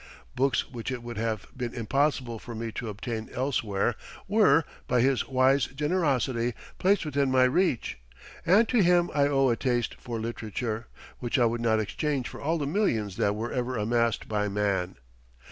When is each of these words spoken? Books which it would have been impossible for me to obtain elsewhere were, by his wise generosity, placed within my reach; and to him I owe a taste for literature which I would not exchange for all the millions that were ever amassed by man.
Books 0.33 0.67
which 0.67 0.91
it 0.91 1.03
would 1.03 1.17
have 1.19 1.45
been 1.55 1.75
impossible 1.75 2.39
for 2.39 2.55
me 2.55 2.71
to 2.71 2.89
obtain 2.89 3.29
elsewhere 3.33 3.93
were, 4.27 4.65
by 4.87 5.01
his 5.01 5.27
wise 5.27 5.65
generosity, 5.67 6.55
placed 6.79 7.05
within 7.05 7.29
my 7.29 7.43
reach; 7.43 7.99
and 8.43 8.67
to 8.67 8.79
him 8.81 9.11
I 9.13 9.27
owe 9.27 9.49
a 9.49 9.55
taste 9.55 9.93
for 9.99 10.19
literature 10.19 10.87
which 11.19 11.37
I 11.37 11.45
would 11.45 11.61
not 11.61 11.79
exchange 11.79 12.27
for 12.27 12.41
all 12.41 12.57
the 12.57 12.65
millions 12.65 13.17
that 13.17 13.35
were 13.35 13.51
ever 13.51 13.77
amassed 13.77 14.27
by 14.27 14.47
man. 14.47 14.95